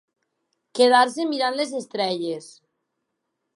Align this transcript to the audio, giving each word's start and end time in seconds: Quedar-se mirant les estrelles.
Quedar-se 0.79 1.27
mirant 1.33 1.59
les 1.61 1.75
estrelles. 1.83 2.51